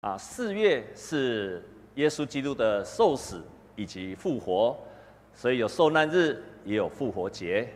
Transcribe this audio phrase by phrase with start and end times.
[0.00, 1.60] 啊，四月是
[1.96, 3.42] 耶稣基督的受死
[3.74, 4.76] 以及复活，
[5.34, 7.68] 所以有受难日，也有复活节。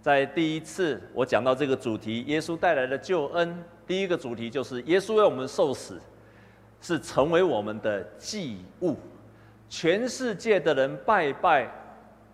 [0.00, 6.00] 在第一次我讲到这个主题，耶稣带来的救恩，第一个主题就是耶稣为我们受死，
[6.80, 8.96] 是成为我们的祭物。
[9.68, 11.70] 全世界的人拜拜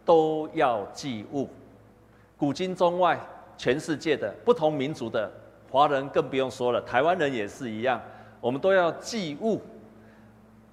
[0.05, 1.49] 都要祭物，
[2.37, 3.19] 古今中外，
[3.59, 5.29] 全世界的不同民族的
[5.69, 8.01] 华人更不用说了，台湾人也是一样，
[8.47, 9.61] 我们都要祭物，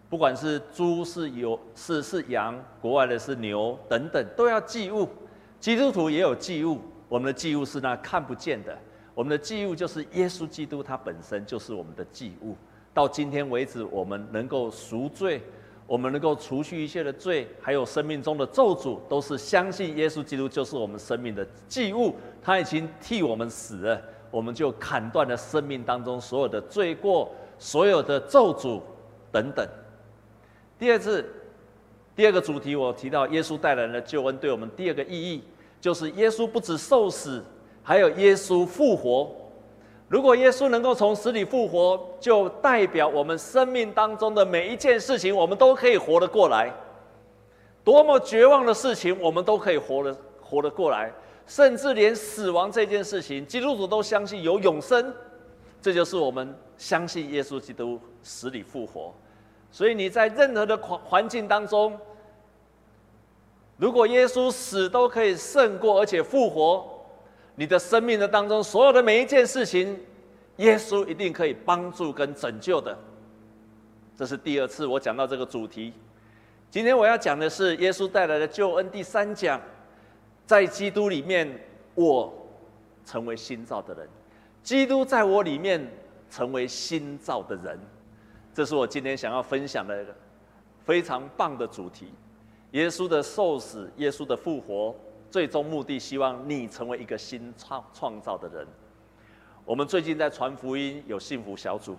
[0.08, 5.10] 不管是猪是有是是羊，国外的是牛等等，都要祭物。
[5.60, 6.80] 基督徒也有祭物，
[7.10, 8.78] 我们的祭物是那看不见的，
[9.16, 12.56] 我们的祭物就是耶稣基督，他本身就是我们的祭物。
[12.94, 15.42] 到今天为止，我们能够赎罪。
[15.88, 28.82] 我们能够除去一切的罪，还有生命中的咒诅，都是相信耶稣基督就是我们生命的祭物，他已经替我们死了，我们就砍断了生命当中所有的罪过、所有的咒诅
[29.32, 29.68] 等等。
[30.78, 31.26] 第二次，
[32.16, 35.44] 第二个主题，我提到耶稣带来的救恩，对我们第二个意义，
[35.80, 37.44] 就是耶稣不止受死，
[37.82, 39.32] 还有耶稣复活。
[40.10, 46.72] 如果耶稣能够从死里复活，就代表我们生命当中的每一件事情，我们都可以活得过来。
[47.84, 51.12] 多么绝望的事情，我们都可以活得活得过来。
[51.46, 55.14] 甚至连死亡这件事情，基督徒都相信有永生。
[55.82, 59.14] 这就是我们相信耶稣基督死里复活。
[59.72, 61.98] 所以你在任何的环环境当中，
[63.78, 66.86] 如果耶稣死都可以胜过，而且复活。
[67.56, 69.98] 你的生命的当中，所有的每一件事情，
[70.58, 72.98] 耶稣一定可以帮助跟拯救的。
[74.18, 75.94] 这是第二次我讲到这个主题。
[76.70, 79.62] 今天我要讲的是耶稣带来的救恩第三讲，
[80.46, 81.48] 在基督里面，
[81.96, 82.34] 我
[83.06, 84.08] 成为新造的人；
[84.64, 85.88] 基督在我里面
[86.34, 87.80] 成为新造的人。
[88.56, 90.04] 这是我今天想要分享的
[90.84, 92.12] 非常棒的主题：
[92.72, 94.96] 耶稣的受死，耶稣的复活。
[95.30, 98.68] 最终目的，希望你成为一个新创创造的人。
[99.64, 101.96] 我们最近在传福音，有幸福小组，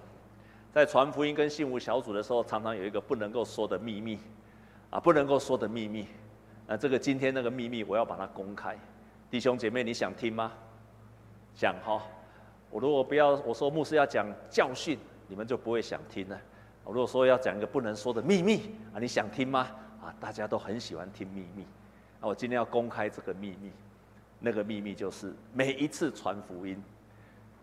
[0.72, 4.18] 在传福音跟幸福小组的时候，常常有一个不能够说的秘密，
[4.90, 6.08] 啊，不能够说的秘密。
[6.66, 8.76] 那这个今天那个秘密，我要把它公开。
[9.30, 10.52] 弟兄姐妹，你想听吗？
[11.54, 12.02] 想哈。
[12.74, 14.98] 我如果不要，我说牧师要讲教训，
[15.28, 16.36] 你们就不会想听了。
[16.82, 19.68] 我如果说要讲一个不能说的秘密，啊，你想听吗？
[20.02, 21.64] 啊，大家都很喜欢听秘密。
[22.20, 23.70] 那我今天要公开这个秘密，
[24.40, 26.82] 那个秘密就是每一次传福音，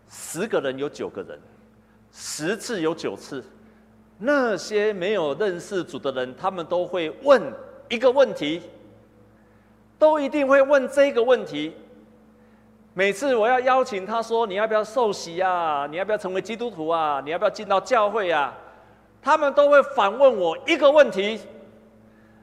[0.08, 1.38] 十个人有九个人，
[2.10, 3.44] 十次有九次，
[4.16, 7.52] 那些没有认识主的人，他们都会问
[7.90, 8.62] 一个问题，
[9.98, 11.74] 都一定会问这个问题。
[12.94, 15.86] 每次我要邀请他说：“你要不要受洗啊？
[15.86, 17.22] 你要不要成为基督徒啊？
[17.24, 18.54] 你要不要进到教会啊？”
[19.22, 21.40] 他们都会反问我一个问题，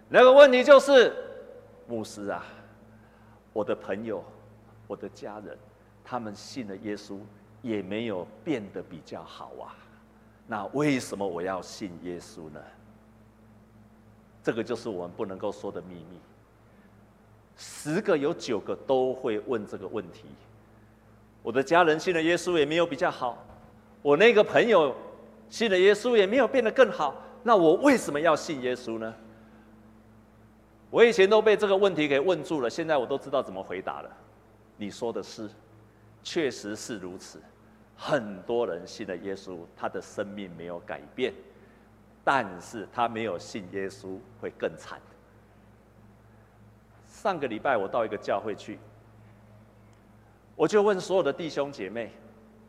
[0.08, 1.14] 那个问题就是。
[1.88, 2.46] 牧师啊，
[3.52, 4.24] 我的朋友，
[4.88, 5.58] 我的家人，
[6.04, 7.18] 他们信了耶稣，
[7.62, 9.76] 也没有变得比较好啊。
[10.48, 12.62] 那为什么我要信耶稣呢？
[14.44, 16.20] 这个就是我们不能够说的秘密。
[17.59, 20.24] 十个有九个都会问这个问题。
[21.44, 23.46] 我的家人信了耶稣，也没有比较好。
[24.02, 24.96] 我那个朋友
[25.50, 27.22] 信了耶稣，也没有变得更好。
[27.44, 29.14] 那我为什么要信耶稣呢？
[30.90, 34.09] 我以前都被这个问题给问住了，现在我都知道怎么回答了。
[34.78, 35.50] 你说的是，
[36.24, 37.42] 确实是如此。
[37.98, 41.34] 很多人信了耶稣，他的生命没有改变，
[42.24, 44.98] 但是他没有信耶稣会更惨。
[47.22, 48.80] 上个礼拜我到一个教会去，
[50.56, 52.13] 我就问所有的弟兄姐妹，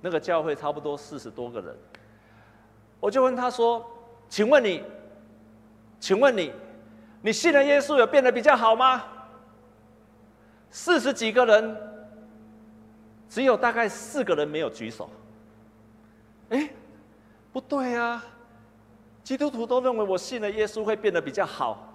[0.01, 1.73] 那个教会差不多四十多个人，
[2.99, 3.87] 我就问他说
[4.29, 4.83] ：“请问你，
[6.01, 6.53] 请问你。”
[7.23, 9.05] 你信了耶稣有变得比较好吗？
[10.69, 11.77] 四十几个人，
[13.29, 15.09] 只有大概四个人没有举手。
[16.49, 16.71] 哎，
[17.53, 18.25] 不对啊！
[19.23, 21.90] 基督徒都认为我信了耶稣会变得比较好。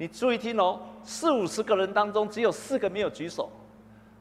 [0.00, 3.50] 你注意听哦，四五十个人当中只有四个没有举手。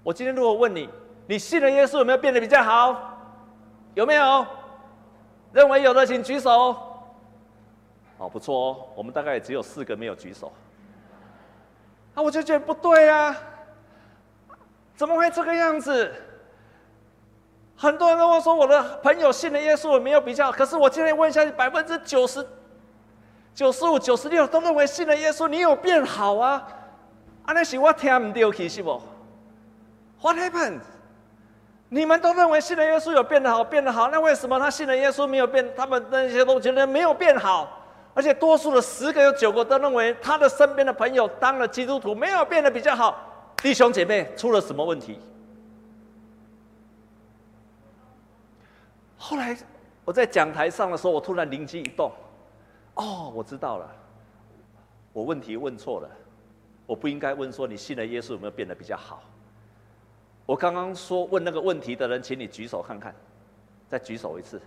[0.03, 0.89] 我今天如果问你，
[1.25, 3.17] 你信了耶稣有没有变得比较好？
[3.93, 4.45] 有没有？
[5.53, 6.75] 认为有的请举手。
[8.17, 10.51] 哦，不错哦，我们大概也只有四个没有举手。
[12.13, 13.33] 那我就觉得不对啊，
[14.97, 16.13] 怎么会这个样子？
[17.77, 20.51] 很多人跟我说，我的朋友信了耶稣，没有比较。
[20.51, 22.45] 可是我今天问一下，百分之九十、
[23.59, 26.65] 九十五、九十六都认为信了耶稣，你有变好啊？
[27.43, 29.01] 啊，那是我听不到，其实不
[30.21, 30.79] ？What happened？
[31.89, 35.69] 你们都认为信了耶稣有变得好，变得好，那为什么他信了耶稣没有变？
[35.75, 37.83] 他们那些都觉得没有变好，
[38.13, 43.53] 而且多数的十个有九个都认为他的身边的朋友当了基督徒没有变得比较好。
[43.57, 45.19] 弟兄姐妹，出了什么问题？
[49.17, 49.57] 后来
[50.05, 52.09] 我在讲台上的时候，我突然灵机一动，
[52.99, 53.89] 哦，我知道了，
[55.13, 56.09] 我问题问错了，
[56.85, 59.23] 我不应该问说你信了耶稣有没有变得比较好。
[60.45, 63.15] 我刚刚说问那个问题的人，请你举手看看，
[63.87, 64.61] 再举手一次，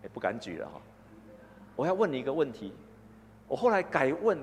[0.00, 0.80] 也不敢举了哈。
[1.74, 2.72] 我要问你一个问题，
[3.48, 4.38] 我后来改问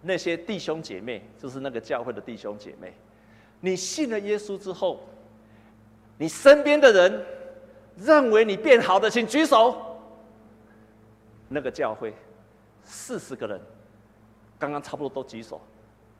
[0.00, 2.92] 那些弟兄姐妹，就是那个教会的弟兄姐妹，
[3.60, 4.98] 你信了耶稣之后，
[6.18, 7.24] 你身边的人
[7.96, 9.76] 认为你变好的，请举手。
[11.54, 12.14] 那个教会
[12.84, 13.60] 四十个人，
[14.58, 15.60] 刚刚差不多都举手。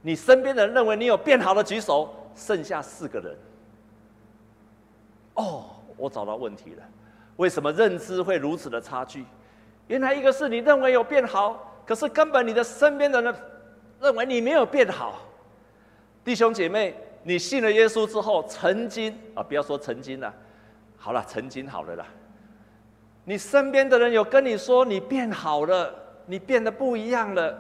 [0.00, 3.36] 你身边的人认为你有变好的举手，剩下四个人。
[5.34, 5.66] 哦，
[5.96, 6.82] 我找到问题了，
[7.36, 9.24] 为什么认知会如此的差距？
[9.86, 13.34] 原来一个是你认为有变好，可是根本你的身边的人
[14.00, 15.20] 认为你没有变好。
[16.24, 20.32] 弟兄姐妹，你信了耶稣之后，曾经啊，不要说曾经了，
[20.96, 22.06] 好了，曾经好了啦。
[23.24, 25.94] 你身边的人有跟你说你变好了，
[26.26, 27.58] 你变得不一样了，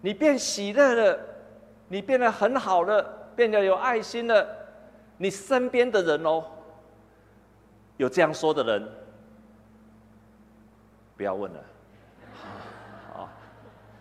[0.00, 1.18] 你变喜乐了，
[1.88, 3.02] 你变得很好了，
[3.34, 4.46] 变得有爱心了，
[5.16, 6.44] 你身边的人哦。
[7.96, 8.88] 有这样说的人，
[11.16, 11.60] 不要问了，
[13.14, 13.28] 好，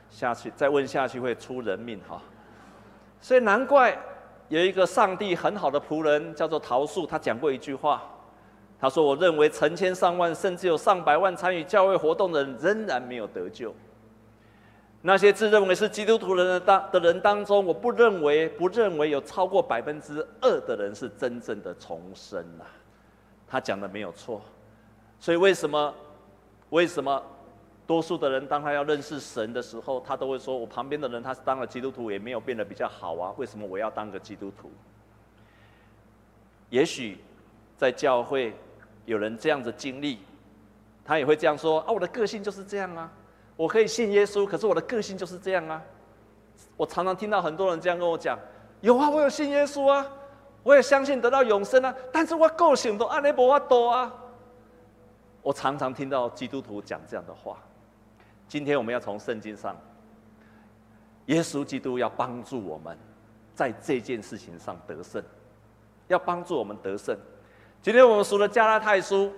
[0.10, 2.22] 下去再问下去会出人命哈。
[3.22, 3.98] 所以难怪
[4.50, 8.04] 有一个上帝很好的仆人叫做桃树，他讲过一句话，
[8.86, 13.74] 他说：“我认为成千上万甚至有上百万参与教会活动的人仍然没有得救。
[15.02, 22.70] 那些自认为是基督徒人的当的人当中，我不认为不认为有超过百分之二的人是真正的重生啊。”
[23.50, 24.40] 他讲的没有错，
[25.20, 25.92] 所以为什么？
[26.70, 27.20] 为什么
[27.88, 34.70] 多数的人当他要认识神的时候，他都会说：“我旁边的人他是当了基督徒，也没有变得比较好啊，为什么我要当个基督徒？”
[36.70, 37.18] 也许
[37.78, 38.54] 在教会
[39.06, 40.20] 有人这样子经历，
[41.04, 43.12] 他也会这样说：“啊，我的个性就是这样啊，
[43.56, 45.82] 我可以信耶稣，可是我的个性就是这样啊。”
[46.78, 48.38] 我常常听到很多人这样跟我讲
[48.82, 50.06] ：“有啊，我有信耶稣啊。”
[50.64, 54.12] 我也相信得到永生啊，但是我个性都按呢无法度啊。
[55.44, 57.60] 我常常听到基督徒讲这样的话。
[58.48, 59.78] 今天我们要从圣经上，
[61.28, 62.98] 耶稣基督要帮助我们
[63.54, 65.24] 在这件事情上得胜，
[66.08, 67.16] 要帮助我们得胜。
[67.86, 69.32] 今天我们读了加拉太书，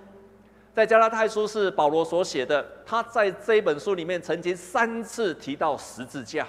[0.72, 6.46] 在加拉太书是保罗所写的，他在这一本书里面曾经三次提到十字架，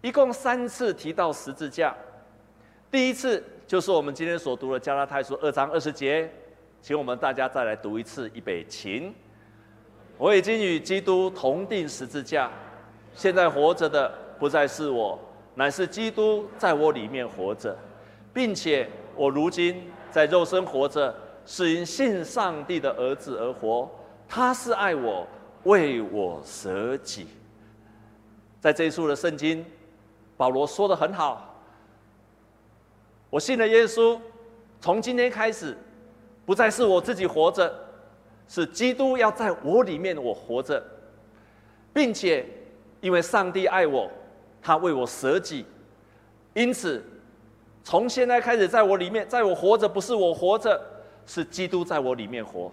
[0.00, 1.94] 一共三次提到十字架。
[2.90, 3.44] 第一次。
[3.66, 6.30] 就是我们今天所读的《加拉太书》二章二十节，
[6.80, 9.12] 请我们大家再来读一次，预备起。
[10.16, 12.50] 我已经与基督同钉十字架，
[13.12, 15.18] 现在活着的不再是我，
[15.56, 17.76] 乃是基督在我里面活着，
[18.32, 21.14] 并且我如今在肉身活着，
[21.44, 23.90] 是因信上帝的儿子而活。
[24.28, 25.26] 他是爱我，
[25.64, 27.28] 为我舍己。
[28.60, 29.64] 在这一处的圣经，
[30.36, 31.54] 保罗说得很好。
[33.30, 34.18] 我信了耶稣，
[34.80, 35.76] 从今天开始，
[36.44, 37.72] 不再是我自己活着，
[38.48, 40.82] 是基督要在我里面我活着，
[41.92, 42.46] 并且
[43.00, 44.10] 因为上帝爱我，
[44.60, 45.64] 他为我舍己，
[46.54, 47.04] 因此
[47.86, 50.76] 从现在开始，在我里面，在我活着，不是我活着，
[51.24, 52.68] 是基督在我里面活。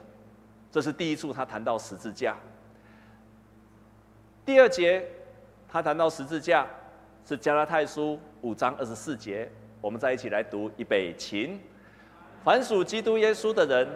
[0.72, 2.36] 这是第一处他谈到十字架。
[4.44, 5.08] 第二节
[5.70, 6.68] 他谈到十字架，
[7.24, 9.48] 是加拉太书五章二十四节。
[9.82, 11.62] 我们再一起来读预备琴。
[12.44, 13.88] 凡属基督耶稣的人，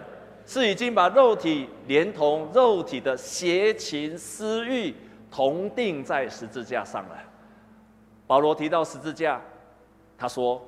[0.46, 4.94] 是已经把肉体连同肉体的邪情私欲
[5.32, 7.18] 同钉在十字架上了。
[8.28, 9.42] 保罗提到十字架，
[10.16, 10.64] 他说：“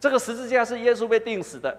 [0.00, 1.78] 这个十字架是耶稣被钉死的，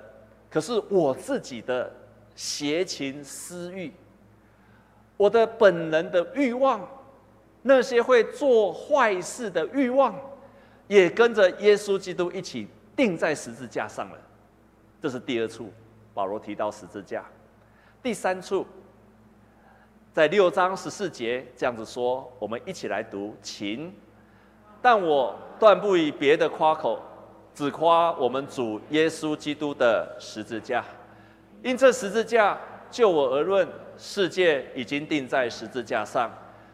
[0.50, 1.92] 可是我自己的
[2.36, 3.92] 邪情私欲，
[5.18, 6.88] 我的本能的欲望，
[7.64, 10.16] 那些会做坏事的欲望。”
[10.88, 14.18] 也跟着耶稣基督一起钉在十字架上了，
[15.02, 15.72] 这是第二处，
[16.14, 17.24] 保罗提到十字架。
[18.04, 18.68] 第三处，
[20.12, 23.96] 在六章十四节这样子说，我们一起来读：请，
[24.82, 27.02] 但我断不以别的夸口，
[27.54, 30.84] 只夸我们主耶稣基督的十字架。
[31.64, 32.58] 因这十字架，
[32.90, 33.68] 就我而论，
[33.98, 36.30] 世界已经钉在十字架上；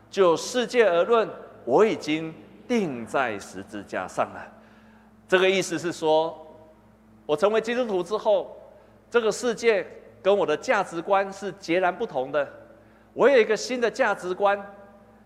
[0.10, 1.30] 就世界而论，
[1.66, 2.34] 我已经。
[2.68, 4.46] 钉在十字架上了，
[5.26, 6.38] 这个意思是说，
[7.26, 8.58] 我成为基督徒之后，
[9.10, 9.88] 这个世界
[10.22, 12.46] 跟我的价值观是截然不同的。
[13.14, 14.62] 我有一个新的价值观，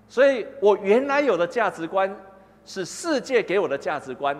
[0.07, 2.15] 所以我原来有的价值观
[2.63, 4.37] 是世界给我的价值观，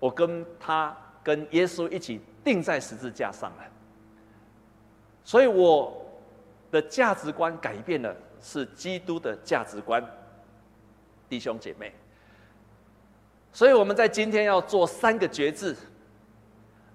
[0.00, 3.64] 我跟他跟耶稣一起钉在十字架上了。
[5.22, 6.04] 所以我
[6.72, 10.04] 的价值观改变了，是基督的价值观，
[11.28, 11.92] 弟兄姐妹。
[13.52, 15.76] 所以我们在今天要做三个决志。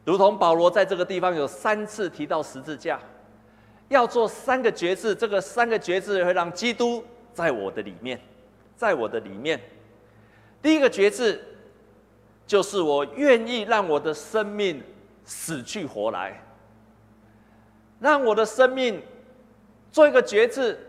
[0.04, 3.00] 如同保罗在这个地方有三次提到十字架，
[3.90, 8.20] 要做三个决志，这个三个决志会让基督在我的里面，
[8.76, 9.60] 在我的里面。
[10.62, 11.44] 第一个决志
[12.48, 14.84] 就是我愿意让我的生命
[15.24, 16.42] 死去活来，
[18.00, 19.02] 让我的生命
[19.92, 20.80] 做一个决志，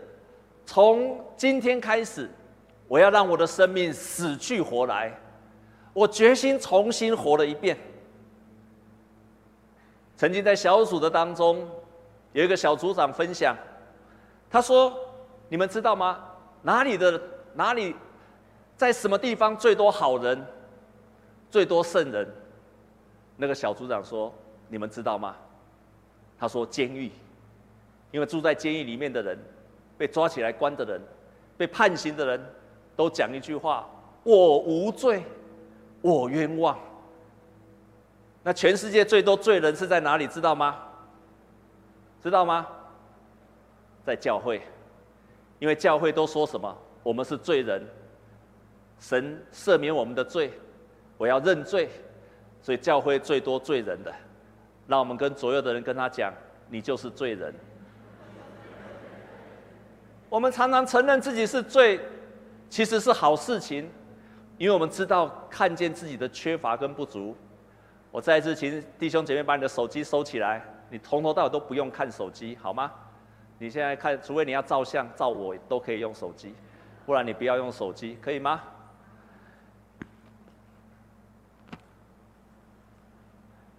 [0.65, 2.29] 从今天开始，
[2.87, 5.11] 我要让我的生命死去活来，
[5.93, 7.77] 我决心重新活了一遍。
[10.15, 11.67] 曾经在小组的当中，
[12.33, 13.55] 有一个小组长分享，
[14.49, 14.95] 他说
[15.49, 16.23] ：“你们知道吗？
[16.61, 17.21] 哪里的
[17.53, 17.95] 哪里，
[18.75, 20.45] 在什么地方最多好人，
[21.49, 22.27] 最多圣人？”
[23.37, 24.33] 那个小组长说
[24.67, 25.35] ：“你们知道吗？”
[26.39, 27.11] 他说：“监狱，
[28.11, 29.37] 因为住在监狱里面的人，
[29.97, 31.01] 被抓起来关的人，
[31.57, 32.45] 被判刑的人，
[32.95, 33.87] 都讲一句话：
[34.23, 35.23] 我无罪，
[36.01, 36.77] 我冤枉。”
[38.43, 40.25] 那全世界最多罪人是在哪里？
[40.25, 40.77] 知道吗？
[42.23, 42.65] 知道吗？
[44.05, 44.61] 在教会，
[45.59, 46.75] 因为教会都说什么？
[47.03, 47.85] 我们是罪人，
[48.99, 50.53] 神赦免我们的罪，
[51.17, 51.89] 我要认罪，
[52.61, 54.13] 所以教会最多罪人的。
[54.87, 56.33] 让我们跟左右的人跟他讲：
[56.69, 57.53] 你就是罪人。
[60.29, 61.99] 我们常常承认自己是罪，
[62.69, 63.89] 其实是好事情，
[64.57, 67.35] 因为我们知道看见自己的缺乏跟不足。
[68.11, 72.91] 我再一次请弟兄姐妹把你的手机收起来，你从头到尾都不用看手机，好吗？
[73.59, 76.53] 你现在看，除非你要照相，照我都可以用手机，
[77.05, 78.61] 不然你不要用手机，可以吗？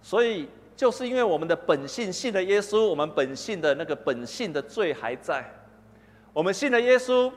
[0.09, 5.47] 所以，就是因为我们的本性信了耶稣，我们本性的那个本性的罪还在，
[6.33, 7.31] 我们信了耶稣，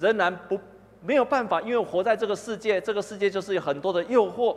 [0.00, 0.58] 仍然不
[1.00, 4.56] 没有办法，因为活在这个世界，这个世界就是有很多的诱惑。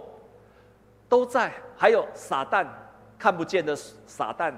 [1.07, 2.65] 都在，还有撒旦，
[3.19, 4.51] 看不见的撒旦，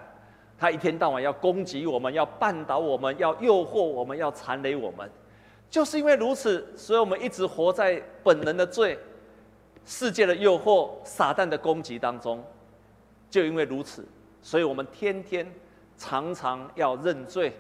[0.58, 5.12] 他一天到晚要攻击我们，要绊倒我们，要诱惑我们，要残累我们。
[5.70, 8.98] 就是因为如此，所以我们一直活在本能的罪、
[9.84, 12.42] 世界的诱惑、撒旦的攻击当中。
[13.32, 14.06] 就因为如此，
[14.44, 15.52] 所以我们天天
[15.98, 17.52] 常常要认罪。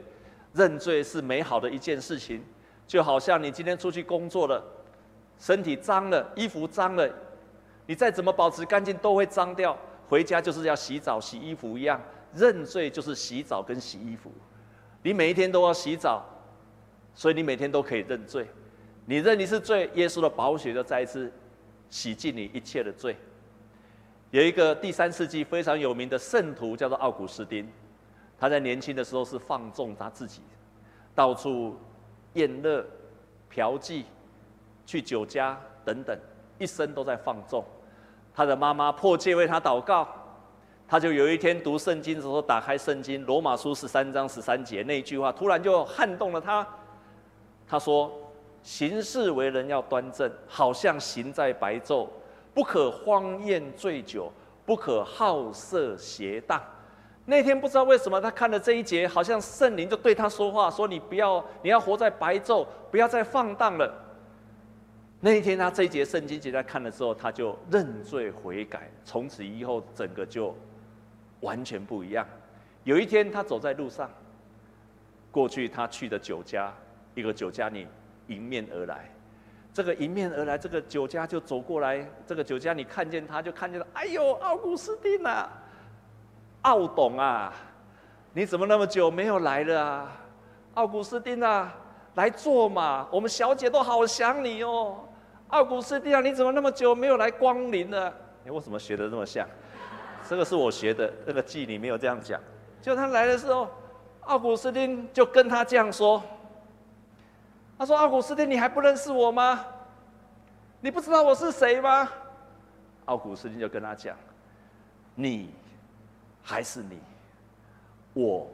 [0.54, 2.44] 认罪是美好的一件事情，
[2.86, 4.62] 就好像你今天出去工作了，
[5.40, 7.10] 身体脏了，衣服脏了。
[7.88, 9.78] 你再怎么保持干净，都会脏掉。
[10.10, 12.02] 回家就是要洗澡、洗衣服一样，
[12.36, 14.30] 认罪就是洗澡跟洗衣服。
[15.04, 16.22] 你每一天都要洗澡，
[17.16, 18.46] 所以你每天都可以认罪。
[19.06, 21.32] 你认你是罪，耶稣的宝血就再一次
[21.90, 23.16] 洗净你一切的罪。
[24.32, 27.70] 有一个第三世纪非常有名的圣徒叫做奥古斯丁，
[28.40, 30.42] 他在年轻的时候是放纵他自己，
[31.14, 31.78] 到处
[32.34, 32.86] 宴乐、
[33.50, 34.04] 嫖妓、
[34.86, 36.18] 去酒家等等，
[36.58, 37.64] 一生都在放纵。
[38.34, 40.08] 他的妈妈迫切为他祷告，
[40.88, 46.66] 他就有一天读圣经的时候，打开圣经罗马书十三章十三节那一句话，突然就撼动了他。
[47.68, 48.10] 他说
[48.64, 52.08] ：“行事为人要端正，好像行在白昼，
[52.54, 54.32] 不可荒宴醉酒，
[54.66, 56.62] 不可好色邪荡。”
[57.26, 63.94] 那天不知道为什么，他看了这一节，好像圣灵就对他说话，说：“你不要，你要活在白昼，不要再放荡了。”
[65.24, 70.54] 那一天，他这一节圣经节在看了之后，他就认罪悔改，从此以后整个就
[71.42, 72.28] 完全不一样。
[72.84, 74.10] 有一天，他走在路上，
[75.30, 76.74] 过去他去的酒家，
[77.14, 77.88] 一个酒家女
[78.28, 79.14] 迎面而来，
[79.74, 85.50] 这个迎面而来，这个酒家就走过来，这个酒家你看见他就看见了，哎呦，奥古斯丁啊，
[86.64, 87.54] 奥董啊，
[88.34, 90.12] 你怎么那么久没有来了啊？
[90.74, 91.74] 奥古斯丁啊，
[92.16, 95.00] 来坐嘛，我们小姐都好想你哦。
[95.48, 98.14] 奥古斯丁啊，你怎么那么久没有来光临呢？
[98.44, 99.48] 你为什么学的这么像？
[100.28, 102.40] 这个是我学的，那个记里没有这样讲。
[102.82, 103.68] 就他来的时候，
[104.22, 106.22] 奥古斯丁就跟他这样说
[107.82, 109.66] ：“他说，奥古斯丁，你还不认识我吗？
[110.82, 112.08] 你不知道我是谁吗？”
[113.06, 114.16] 奥古斯丁就跟他讲
[115.18, 115.52] ：“你
[116.44, 117.00] 还是你，
[118.14, 118.48] 我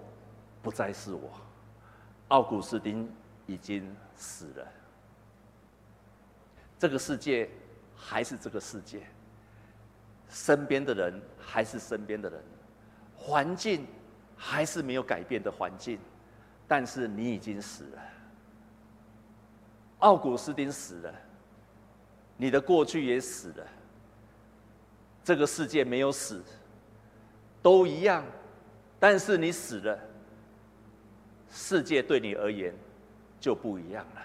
[0.62, 1.30] 不再是我。
[2.30, 3.12] 奥古斯丁
[3.48, 4.66] 已经死了。”
[6.80, 7.50] 这个世界
[7.98, 9.02] 还是这个世界，
[10.30, 12.42] 身边的人还是身边的人，
[13.14, 13.86] 环境
[14.38, 16.00] 还是没有改变的环境，
[16.66, 18.02] 但是你已经死了。
[20.00, 21.13] 奥古斯丁死了，
[22.38, 23.68] 你的过去也死了。
[25.24, 26.42] 这个世界没有死，
[27.62, 28.24] 都一样，
[29.00, 30.00] 但是你死了，
[31.51, 32.74] 世界对你而言
[33.39, 34.22] 就不一样了。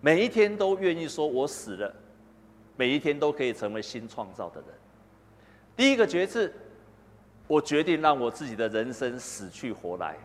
[0.00, 1.92] 每一天都愿意说“我死了”，
[2.76, 4.70] 每一天都可以成为新创造的人。
[5.74, 6.54] 第一个决志，
[7.48, 10.16] 我决定让我自己的人生死去活来。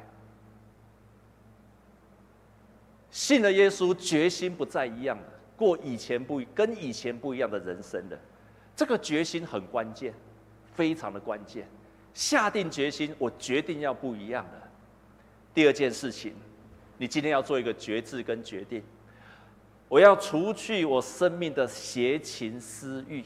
[3.19, 5.23] 信了耶稣，决心不再一样了，
[5.57, 8.17] 过以前不跟以前不一样的人生了。
[8.73, 10.13] 这个决心很关键，
[10.73, 11.67] 非常的关键。
[12.13, 14.69] 下定决心，我决定要不一样了。
[15.53, 16.33] 第二件事情，
[16.97, 18.81] 你今天要做一个决志跟决定，
[19.89, 23.25] 我要除去我生命的邪情私欲。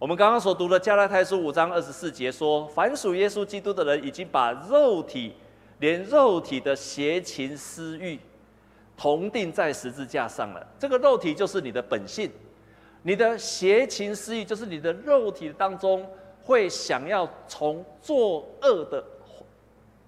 [0.00, 5.34] 我们刚刚所读的加拉太书五章二十四节说，凡属耶稣基督的人，已经把肉体
[5.78, 8.18] 连肉体的邪情私欲
[8.98, 10.66] 同钉在十字架上了。
[10.78, 12.30] 这个肉体就是你的本性。
[13.02, 16.04] 你的邪情私欲，就是你的肉体当中
[16.42, 19.02] 会想要从作恶的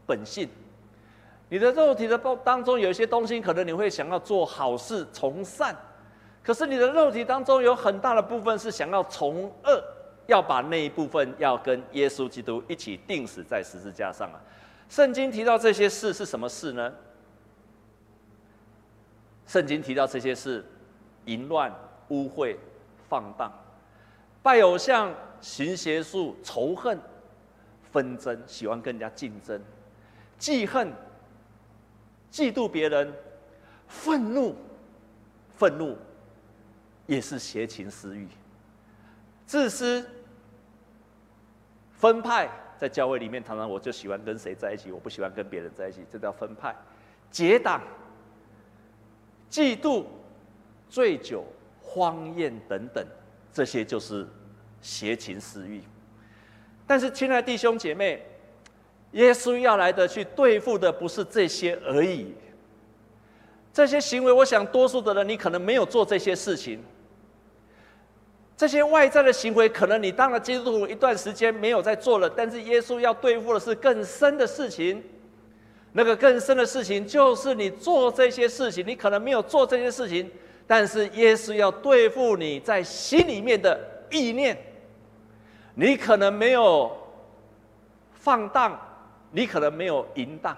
[0.05, 0.49] 本性。
[1.49, 5.75] 你的肉体的当中有一些东西，可能你会想要做好事、从善，
[6.43, 9.83] 可是你的肉体当中有很大的部分是想要从恶，
[10.27, 14.41] 要把那一部分要跟耶稣基督一起钉死在十字架上啊。
[14.89, 16.93] 圣经提到这些事是什么事呢？
[19.51, 20.65] 圣经提到这些是，
[21.25, 21.75] 淫乱、
[22.11, 22.57] 污秽。
[23.09, 23.53] 放荡、
[24.41, 26.97] 拜偶像、行邪术、仇恨、
[27.91, 29.61] 纷争，喜欢跟人家竞争、
[30.39, 30.93] 记恨、
[32.31, 33.13] 嫉妒别人、
[33.89, 34.55] 愤怒、
[35.57, 35.99] 愤怒
[37.09, 38.29] 也是邪情私欲、
[39.45, 40.09] 自私、
[41.91, 42.49] 分派。
[42.79, 46.77] 在教会里面，常常我就喜欢跟谁在一起，我不喜欢跟别人在一起，这叫分派、
[47.29, 47.83] 结党、
[49.51, 50.05] 嫉妒、
[50.89, 51.45] 醉酒。
[51.93, 53.05] 荒宴等等，
[53.53, 54.25] 这些就是
[54.81, 55.83] 邪情私欲。
[56.87, 58.25] 但是，亲爱的弟兄姐妹，
[59.11, 62.33] 耶稣要来的去对付的不是这些而已。
[63.73, 66.81] 这些行为，我想多数的人你可能没有做这些事情。
[68.57, 72.31] 这些外在的行为，可能你当了基督徒一段时间没有再做了。
[72.31, 75.03] 但是，耶稣要对付的是更深的事情。
[75.93, 80.31] 那个更深的事情，就是你做这些事情，你可能没有做这些事情。
[80.67, 84.57] 但是耶稣要对付你在心里面的意念，
[85.75, 86.97] 你可能没有
[88.13, 88.79] 放荡，
[89.33, 90.57] 你可能没有淫荡，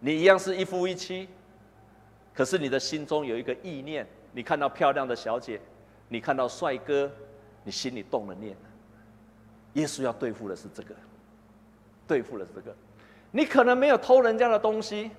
[0.00, 1.28] 你一样是一夫一妻，
[2.34, 5.60] 可是你的心中有一个意念，你看到漂亮的小姐，
[6.08, 7.08] 你看到帅哥，
[7.62, 8.56] 你心里动了念。
[9.74, 10.92] 耶稣要对付的是这个，
[12.08, 12.74] 对付的是这个，
[13.32, 15.10] 你可能没有偷人家的东西。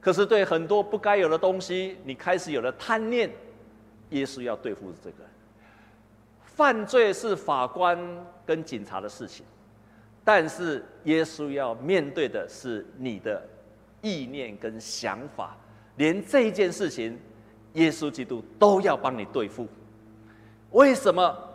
[0.00, 3.30] 可是，对很多不该有的东西，你开始有了贪念。
[4.10, 5.24] 耶稣要对付这个
[6.44, 7.98] 犯罪是法官
[8.44, 9.46] 跟警察的事情，
[10.22, 13.42] 但是耶稣要面对的是你的
[14.02, 15.56] 意念跟想法，
[15.96, 17.18] 连这件事情，
[17.72, 19.66] 耶稣基督都要帮你对付。
[20.72, 21.51] 为什么？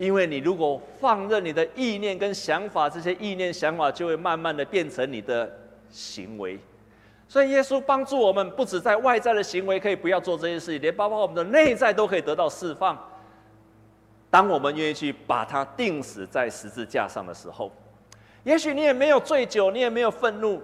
[0.00, 5.54] 因为你如果放任你的意念跟想法，这些意念想法就会慢慢的变成你的
[5.90, 6.58] 行为。
[7.28, 12.98] 所以耶稣帮助我们，不止在外在的行为可以不要做这些事情，连包括我们的内在都可以得到释放。
[14.30, 17.70] 当我们愿意去把它钉死在十字架上的时候，
[18.42, 20.62] 也许你也没有醉酒，你也没有愤怒，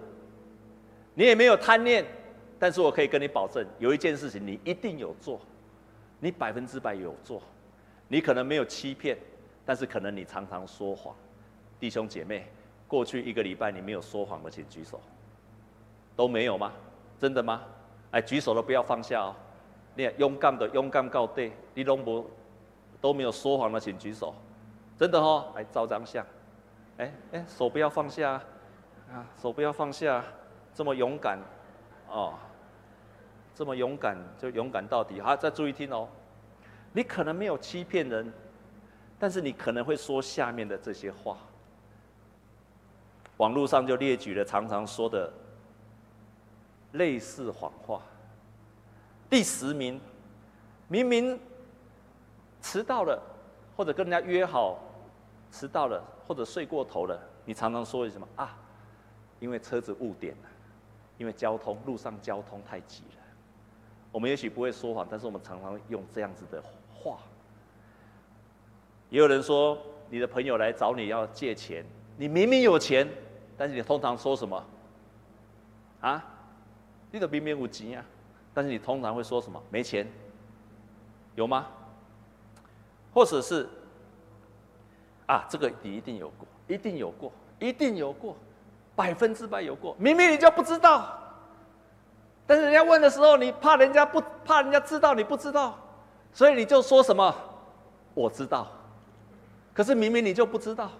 [1.13, 2.03] 你也没有贪念，
[2.59, 5.39] 但是我可以跟你保证，有一件事情你一定有做，
[6.21, 7.43] 你百分之百有做。
[8.09, 9.17] 你可能没有欺骗，
[9.65, 11.15] 但是可能你常常说谎。
[11.79, 12.47] 弟兄姐妹，
[12.87, 15.01] 过去一个礼拜你没有说谎的，请举手。
[16.15, 16.73] 都没有吗？
[17.19, 17.63] 真的吗？
[18.13, 19.35] 哎，举手的不要放下哦。
[19.95, 22.31] 你勇敢的勇敢告对，你都不
[23.01, 24.35] 都没有说谎的，请举手。
[24.97, 26.25] 真的哦，来照张相。
[26.99, 28.41] 哎哎，手不要放下
[29.11, 30.25] 啊，手不要放下，
[30.73, 31.39] 这么勇敢
[32.09, 32.35] 哦，
[33.55, 35.21] 这么勇敢就勇敢到底。
[35.21, 36.09] 好，再注意听哦。
[36.97, 38.33] 你可能没有欺骗人，
[39.19, 41.37] 但是你可能会说下面的这些话。
[43.37, 45.31] 网络上就列举了常常说的。
[46.93, 48.01] 类似谎话。
[49.29, 50.01] 第十名，
[50.89, 51.39] 明明
[52.63, 53.21] 迟到了，
[53.77, 54.79] 或者跟人家约好
[55.51, 58.57] 迟到了，或者睡过头了，你常常说什么啊？
[59.39, 60.49] 因为车子误点了，
[61.19, 63.23] 因为交通路上交通太挤了。
[64.11, 66.65] 我们也许不会说谎，但是我们常常用这样子的
[67.07, 67.19] 话。
[69.11, 69.79] 也有人说，
[70.11, 71.85] 你的朋友来找你要借钱，
[72.17, 73.09] 你明明有钱，
[73.57, 74.65] 但是你通常说什么？
[76.01, 76.25] 啊？
[77.13, 78.05] 你的明明无钱啊，
[78.53, 79.63] 但是你通常会说什么？
[79.71, 80.07] 没钱，
[81.37, 81.67] 有吗？
[83.15, 83.69] 或者是
[85.27, 88.37] 啊，这个你一定有过，一定有过，一定有过，
[88.97, 89.97] 百分之百有过。
[89.99, 91.17] 明明你就不知道，
[92.45, 95.79] 但是人家问的时候，你怕人家不怕人家知道你不知道，
[96.37, 97.35] 所以你就说什么？
[98.13, 98.69] 我知道。
[99.73, 100.91] 可是明明你就不知道，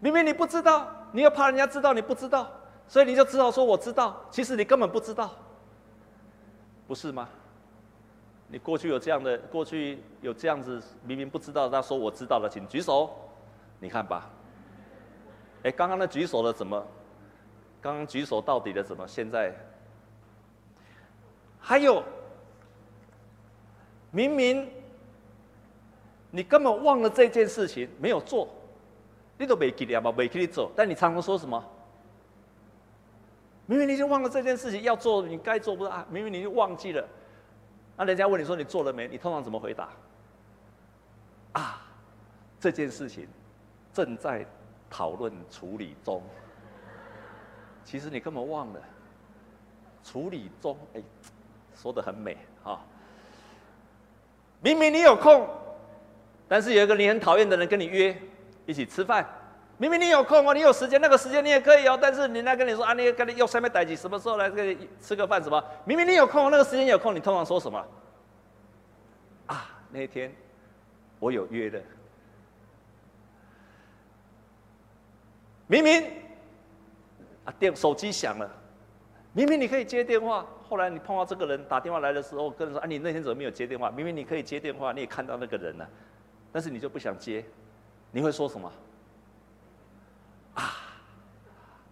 [0.00, 2.50] 明明你不知道，你又怕人家知道你不知道，
[2.88, 4.20] 所以你就只好说我知道。
[4.32, 5.30] 其实你根本不知道，
[6.88, 7.28] 不是吗？
[8.48, 13.14] 你过去有这样的，过去有这样子，明明不知道，他说我知道了，请举手。
[13.78, 14.28] 你看吧，
[15.62, 16.84] 哎，刚刚那举手的怎么？
[17.80, 19.06] 刚刚举手到底的怎么？
[19.06, 19.54] 现在
[21.60, 22.02] 还有，
[24.14, 24.70] 明明。
[26.30, 28.48] 你根本忘了这件事情没有做，
[29.38, 30.68] 你都没记得嘛，没给你做。
[30.74, 31.64] 但你常常说什么？
[33.66, 36.04] 明明你已经忘了这件事情要做，你该做不是啊？
[36.10, 37.06] 明明你就忘记了，
[37.96, 39.06] 那人家问你说你做了没？
[39.06, 39.88] 你通常怎么回答？
[41.52, 41.86] 啊，
[42.58, 43.28] 这件事情
[43.92, 44.44] 正在
[44.90, 46.20] 讨论处理中。
[47.84, 48.80] 其实你根本忘了，
[50.02, 51.02] 处理中，哎，
[51.76, 52.84] 说的很美啊。
[54.64, 55.46] 明明你有空。
[56.48, 58.16] 但是有一个你很讨厌的人跟你约
[58.66, 59.26] 一起吃饭，
[59.76, 61.98] 明明你有空哦，你有时间，那个时间你也可以哦。
[62.00, 65.42] 但是人家跟你说啊，你跟你又下面待机，什么时候来跟你吃个饭？
[65.42, 65.62] 什么？
[65.84, 67.84] 明明你有空，那个时间有空，你通常说什么？
[69.46, 70.32] 啊，那一天
[71.18, 71.82] 我有约的。
[75.66, 76.04] 明明
[77.44, 78.50] 啊，电手机响了，
[79.32, 83.90] 明明你可以接电话，后来你碰到这个人打电话来的时候，跟人说啊，你那天怎么没有接电话？
[83.90, 85.88] 明明你可以接电话，你也看到那个人了。
[86.50, 87.44] 但是你就不想接，
[88.10, 88.72] 你会说什么？
[90.54, 90.76] 啊，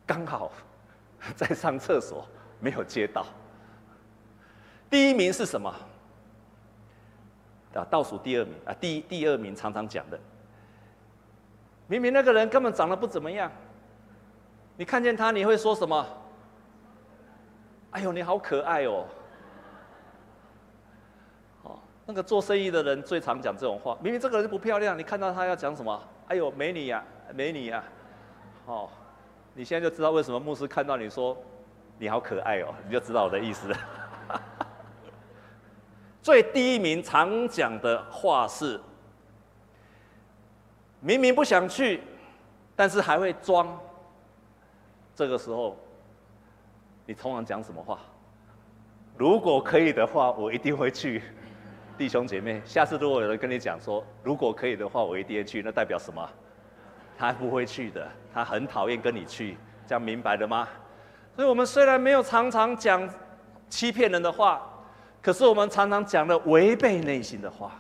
[0.06, 0.50] 刚好
[1.37, 2.26] 在上厕所，
[2.61, 3.26] 没有接到。
[4.88, 5.68] 第一名是什么？
[7.74, 10.18] 啊，倒数第二名啊，第第二名常常讲的，
[11.87, 13.50] 明明那个人根本长得不怎么样，
[14.76, 16.06] 你看见他你会说什么？
[17.92, 19.05] 哎呦，你好可爱哦。
[21.62, 26.02] 哦那个做生意的人最常讲这种话，明明这个人不漂亮，你看到他要讲什么？
[26.26, 27.85] 哎呦，美女呀，美女呀！
[28.66, 28.88] 哦，
[29.55, 31.37] 你现在就知道为什么牧师看到你说
[31.98, 33.76] 你好可爱哦，你就知道我的意思了。
[36.22, 38.81] 最第一名常讲的话是：
[41.00, 42.00] 明明不想去，
[42.74, 43.78] 但是还会装。
[45.14, 45.76] 这个时候，
[47.12, 47.98] 你通常讲什么话？
[49.18, 51.22] 如果可以的话，我一定会去。
[51.98, 56.27] 弟兄姐妹，下次如果有人跟你讲说，如果可以的话，我一定会去，那代表什么？
[57.18, 60.66] 他不会去的，他很讨厌跟你去，这样明白了吗？
[61.37, 63.07] 所以，我们虽然没有常常讲
[63.68, 64.66] 欺骗人的话，
[65.20, 67.72] 可是我们常常讲了违背内心的话。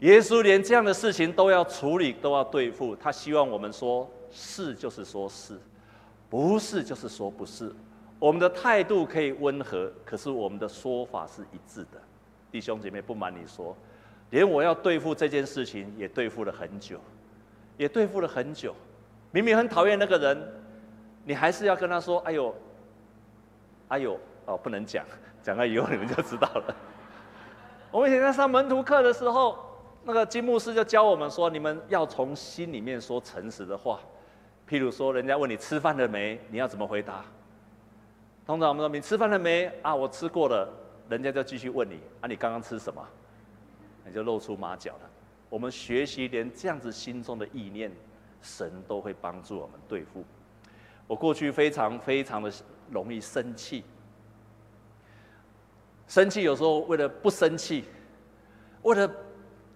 [0.00, 5.58] 耶稣连这样的事情都要处理，都要对付，他希望我们说是就是说是，
[6.28, 7.74] 不是就是说不是。
[8.18, 12.00] 我们的态度可以温和，可是我们的说法是一致的。
[12.50, 13.76] 弟兄姐妹，不瞒你说，
[14.30, 16.98] 连我要对付这件事情也对付了很久，
[17.76, 18.74] 也对付了很久。
[19.32, 20.54] 明明很讨厌那个人，
[21.24, 22.54] 你还是要跟他说：“哎呦，
[23.88, 25.04] 哎呦，哦，不能讲，
[25.42, 26.74] 讲了以后你们就知道了。”
[27.92, 29.58] 我们以前在上门徒课的时候，
[30.04, 34.00] 那个金牧师就教我们说：“你们要从心里面说诚实的话。
[34.66, 37.22] 譬如说，人家问你吃饭了没，你要怎么回答？
[38.46, 39.66] 通常我们说：你吃饭了没？
[39.82, 40.72] 啊，我吃过了。”
[41.08, 43.04] 人家就继续问你啊，你刚刚吃什么？
[44.04, 45.10] 你就露出马脚了。
[45.48, 47.92] 我们学习连这样子心中的意念，
[48.42, 50.24] 神都会帮助我们对付。
[51.06, 52.52] 我过去非常非常的
[52.90, 53.84] 容易生气，
[56.08, 57.84] 生气有时候为了不生气，
[58.82, 59.08] 为了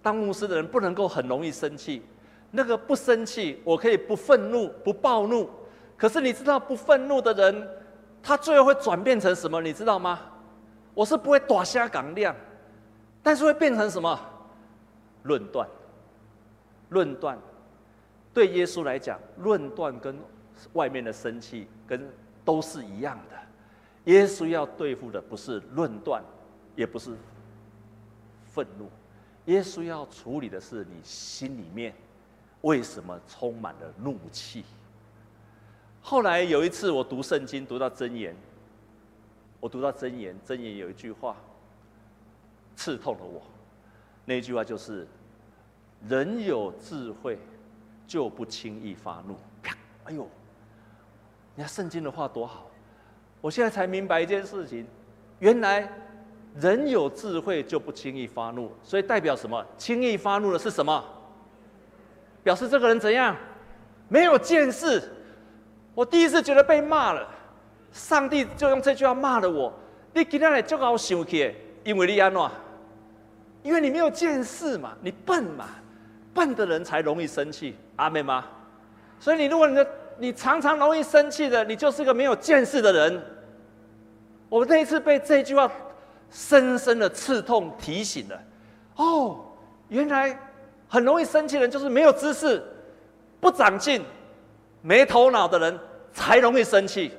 [0.01, 2.01] 当牧师的人不能够很容易生气。
[2.51, 5.49] 那个不生气，我可以不愤怒、不暴怒。
[5.95, 7.69] 可是你知道不愤怒的人，
[8.23, 9.61] 他最后会转变成什么？
[9.61, 10.19] 你知道吗？
[10.93, 12.35] 我是不会大声讲亮，
[13.23, 14.19] 但是会变成什么？
[15.23, 15.67] 论断。
[16.89, 17.39] 论断，
[18.33, 20.19] 对耶稣来讲，论断跟
[20.73, 22.05] 外面的生气跟
[22.43, 23.37] 都是一样的。
[24.11, 26.21] 耶稣要对付的不是论断，
[26.75, 27.15] 也不是
[28.43, 28.89] 愤怒，
[29.45, 31.93] 耶稣要处理的是你心里面
[32.59, 34.65] 为什么充满了怒气。
[36.01, 38.35] 后来有一次我读圣经，读到箴言。
[39.59, 41.37] 我读到箴言，箴言有一句话
[42.75, 43.41] 刺痛了我。
[44.25, 45.07] 那句话就是：
[46.09, 47.37] 人有智慧，
[48.07, 49.35] 就不轻易发怒。
[49.61, 49.77] 啪！
[50.05, 50.27] 哎呦，
[51.55, 52.69] 你看圣经的话多好！
[53.39, 54.85] 我现在才明白一件事情，
[55.39, 55.87] 原来
[56.59, 59.63] 人有智慧就不轻易发怒，所以代表什么？
[59.77, 61.03] 轻易发怒的是什么？
[62.43, 63.37] 表示这个人怎样？
[64.09, 65.01] 没有见识。
[65.93, 67.27] 我第一次觉得被骂了，
[67.91, 69.73] 上帝就用这句话骂了我。
[70.13, 72.41] 你今天来就把我生气，因为你安怎？
[73.63, 75.67] 因为你没有见识嘛，你笨嘛，
[76.33, 78.45] 笨的人才容易生气，阿妹吗？
[79.19, 83.21] 所以你如果你的你常常容易生气的，你就是个没有见识的人。
[84.49, 85.71] 我那一次被这句话
[86.29, 88.39] 深深的刺痛提醒了，
[88.95, 89.39] 哦，
[89.89, 90.37] 原来
[90.87, 92.61] 很容易生气的人就是没有知识、
[93.39, 94.01] 不长进、
[94.81, 95.79] 没头脑的人
[96.11, 97.11] 才容易生气。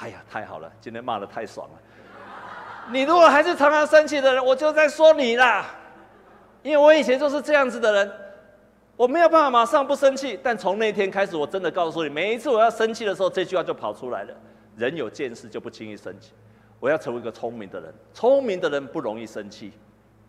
[0.00, 0.72] 哎呀，太好了！
[0.80, 1.78] 今天骂的太爽了。
[2.90, 5.66] 你如果还是常常生气的人，我就在说你啦。
[6.62, 8.12] 因为我以前就是这样子的人，
[8.96, 10.38] 我没有办法马上不生气。
[10.42, 14.34] 但从那天开始，我真的告诉你，每一次我要生气的时候，这句话就跑出来了：
[14.76, 16.32] 人有见识就不轻易生气。
[16.78, 19.72] 我要成为一个聪明的人，聪明的人不容易生气，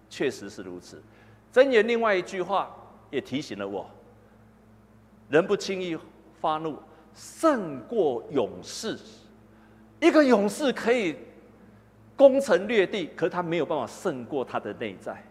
[0.09, 1.01] 确实是如此。
[1.53, 2.69] 箴言另外一句话
[3.09, 3.89] 也提醒了我：
[5.31, 5.97] 人不轻易
[6.41, 6.77] 发怒，
[7.15, 8.97] 胜过勇士。
[10.01, 11.15] 一个勇士可以
[12.17, 15.23] 攻城略地，可是他没有办法胜过他的内在。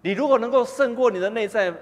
[0.00, 1.74] 你如果能够胜过你的内在，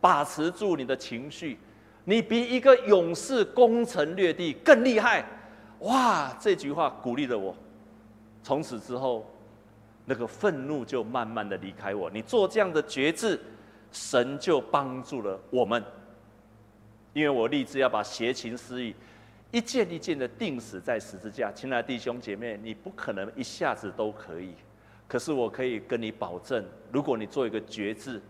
[0.00, 1.56] 把持住你的情绪，
[2.04, 5.24] 你比一个勇士攻城略地更厉害。
[5.80, 6.36] 哇！
[6.40, 7.54] 这句话鼓励了我。
[8.42, 9.24] 从此之后，
[10.04, 12.10] 那个愤怒就慢慢的离开我。
[12.10, 13.40] 你做这样的决志，
[13.92, 15.82] 神就帮助了我们。
[17.14, 18.94] 因为我立志要把邪情私欲。
[19.50, 24.52] 一件一件的钉死在十字架，亲爱的弟兄姐妹，你不可能一下子都可以，
[25.06, 28.20] 可是我可以跟你保证，如果你做一个决志，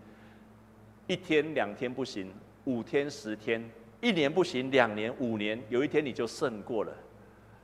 [1.06, 2.30] 一天两天不行，
[2.64, 3.66] 五天十天，
[4.02, 6.92] 一年不行，两年五年，有一天你就胜过了，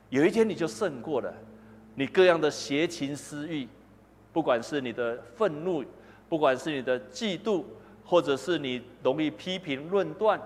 [0.09, 1.31] 有一天你就胜过了，
[1.93, 3.67] 你各样的邪情私欲，
[4.33, 5.85] 不管是你的愤怒，
[6.27, 7.63] 不管是你的嫉妒，
[8.03, 10.41] 或者是你容易批评论断。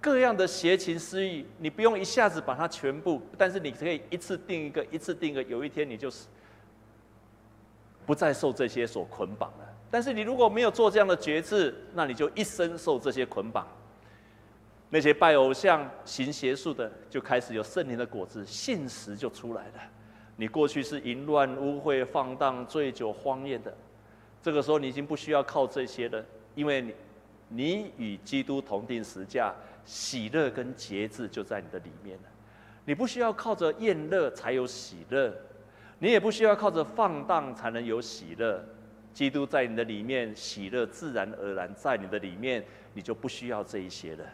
[0.00, 6.26] 各样的邪情私欲，你不用一下子把它全部，但是你可以一次定一个，一次定一个，有一天你就是
[8.06, 9.68] 不再受这些所捆绑了。
[9.90, 13.66] 但是你如果没有做这样的决志，那你就一生受这些捆绑。
[14.88, 19.74] 那些拜偶像、行邪术的，就开始有圣灵的果子，信实就出来了。
[20.36, 23.76] 你过去是淫乱、污秽、放荡、醉酒、荒宴的，
[24.42, 26.94] 这个时候你已经不需要靠这些了，因为你
[27.48, 29.54] 你与基督同钉十架。
[29.90, 32.22] 喜乐跟节制就在你的里面了，
[32.84, 35.34] 你不需要靠着宴乐才有喜乐，
[35.98, 38.64] 你也不需要靠着放荡才能有喜乐。
[39.12, 44.24] 基督在你的里面，喜乐自然而然在你的里面，你就不需要这一些了。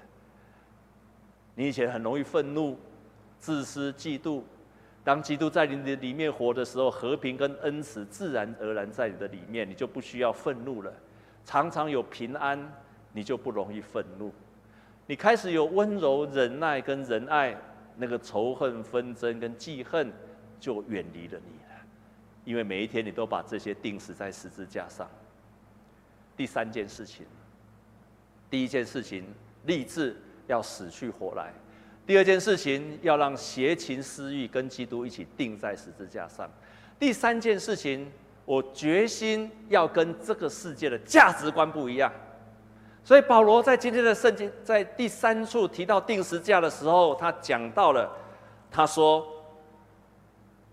[1.55, 2.79] 你以前很容易愤怒、
[3.39, 4.43] 自私、嫉妒，
[5.03, 10.93] 当基督在你的里面活的时候，和平跟恩慈自然而然在你的里面，你就不需要愤怒了。
[11.47, 12.71] 常常有平安，
[13.15, 14.31] 你就不容易愤怒。
[15.07, 17.57] 你开始有温柔、忍耐跟仁爱，
[17.97, 20.13] 那个仇恨、纷争跟记恨
[20.59, 21.81] 就远离了你了，
[22.45, 25.09] 因为每一天你都把这些钉死在十字架上。
[26.37, 27.25] 第三件事情，
[28.51, 29.25] 第一件事情
[29.65, 30.17] 立志
[30.49, 31.53] 要死去活来；
[32.05, 36.47] 第二件事情要让邪情私欲跟基督一起钉在十字架上；
[36.99, 38.11] 第三件事情，
[38.45, 42.13] 我决心要跟这个世界的价值观不一样。
[43.07, 48.11] 所以保罗在今天的圣经在第三处提到钉十字架的时候，他讲到了，
[48.69, 49.25] 他说：“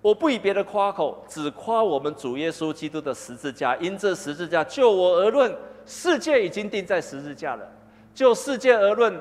[0.01, 3.75] 我不以别的夸口，只夸我们主耶稣基督的十字架。
[3.75, 7.67] 因这十字架，就我而论，世界已经定在十字架了；
[8.15, 9.15] 就世界而论，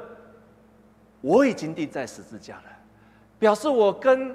[1.21, 2.63] 我已经定在十字架了。
[3.39, 4.35] 表示我跟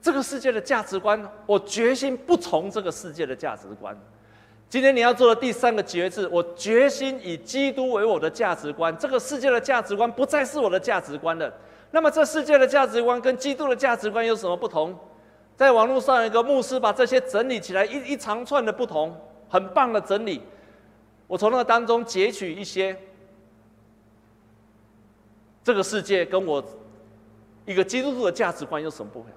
[0.00, 3.94] 这个世界的价值观，我决心不从这个世界的价值观。”
[4.70, 11.52] 今天你要做的第三个决志，我决心以基督为我的价值观，这个世界的价值观不再是我的价值观了。
[11.90, 14.96] 那么，这世界的价值观跟基督的价值观有什么不同？
[15.56, 19.12] 在网络上一个牧师把这些整理起来，一一长串的不同，
[19.48, 20.40] 很棒的整理。
[21.26, 22.96] 我从那个当中截取一些，
[25.64, 26.64] 这个世界跟我
[27.66, 29.28] 一个基督徒的价值观有什么不同？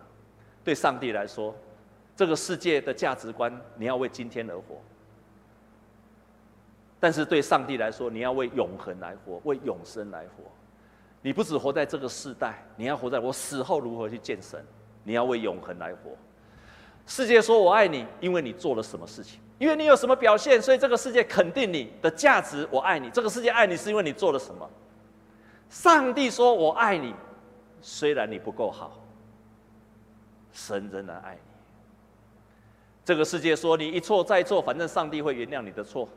[0.63, 1.55] 对上帝来说，
[2.15, 4.79] 这个世界的价值观，你要为今天而活。
[7.03, 10.49] 但是对上帝来说，你要为永恒来活，为永生来活。
[11.21, 14.65] 你不只活在这个世代，你要活在我死后如何去见神。
[15.03, 16.11] 你要为永恒来活。
[17.05, 22.65] 世界说我爱你，因为你做了什么事情，因为你有什么表现，所以这个世界肯定你的价值。
[22.71, 24.65] 我爱你，这个世界爱你是因为你做了什么。
[25.67, 27.13] 上帝说我爱你，
[27.81, 28.97] 虽然你不够好，
[30.53, 31.41] 神仍然爱你。
[33.03, 36.07] 这个世界说你一错再错，反正上帝会原谅你的错。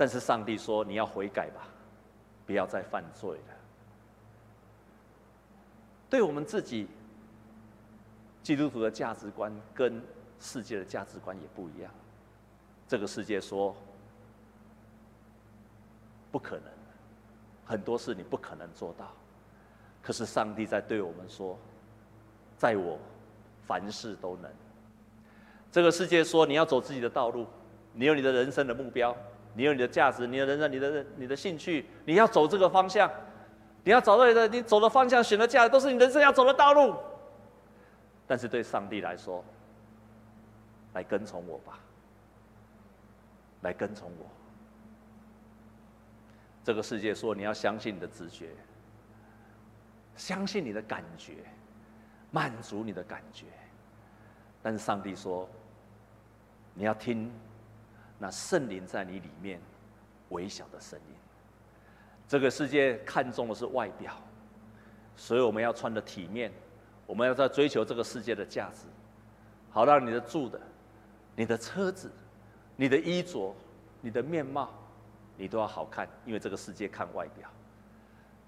[0.00, 1.68] 但是上帝说你要悔改吧，
[2.46, 3.54] 不要再犯罪了。
[6.08, 6.88] 对我们自己。
[8.42, 10.02] 基督徒的价值观跟
[10.40, 11.92] 世界的价值观也不一样。
[12.88, 13.76] 这个世界说
[16.32, 16.64] 不可能，
[17.66, 19.12] 很多事你不可能做到。
[20.02, 21.58] 可是上帝在对我们说，
[22.56, 22.98] 在我
[23.66, 24.50] 凡事都能。
[25.70, 27.46] 这个世界说你要走自己的道路，
[27.92, 29.14] 你有你的人生的目标，
[29.60, 33.10] 你有你的价值，你的人生，你的你的兴趣，你要走这个方向，
[33.84, 36.96] 你要找到你的你走的方向，选的价值都是你人生要走的道路。
[38.26, 39.44] 但是对上帝来说，
[40.94, 41.78] 来跟从我吧，
[43.60, 44.26] 来跟从我。
[46.64, 48.48] 这个世界说你要相信你的直觉，
[50.16, 51.34] 相信你的感觉，
[52.30, 53.44] 满足你的感觉。
[54.62, 55.46] 但是上帝说，
[56.72, 57.30] 你要听
[58.22, 59.58] 那圣灵在你里面
[60.28, 61.14] 微小的声音。
[62.28, 64.14] 这个世界看重的是外表，
[65.16, 66.52] 所以我们要穿得体面。
[67.06, 68.86] 我们要在追求这个世界的价值，
[69.70, 70.60] 好让你的住的、
[71.34, 72.08] 你的车子、
[72.76, 73.52] 你的衣着、
[74.00, 74.70] 你的面貌，
[75.36, 77.50] 你都要好看，因为这个世界看外表。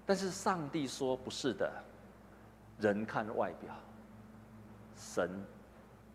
[0.05, 1.69] 但是上帝说不是的，
[2.79, 3.75] 人看外表，
[4.95, 5.29] 神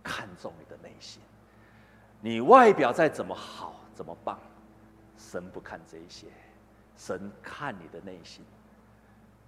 [0.03, 1.21] 看重你的内心。
[2.21, 4.39] 你外表再怎么好、怎么棒，
[5.17, 6.27] 神不看这些，
[6.97, 8.45] 神看你的内心，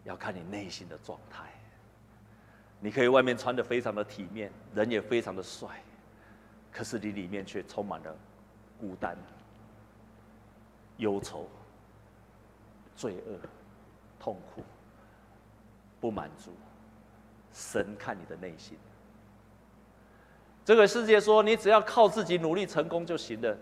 [0.04, 1.50] 要看你内心的状态。
[2.78, 5.82] 你可以外面穿得非常的体面，人也非常的帅，
[6.72, 8.16] 可是你里面却充满了
[8.78, 9.18] 孤单、
[10.96, 11.48] 忧愁、
[12.94, 13.38] 罪恶、
[14.18, 14.62] 痛苦、
[16.00, 16.52] 不满足。
[17.52, 18.78] 神看你的内心。
[20.70, 23.58] 这个世界说你只要靠自己努力成功就行了，